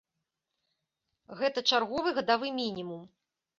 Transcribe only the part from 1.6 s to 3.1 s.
чарговы гадавы мінімум.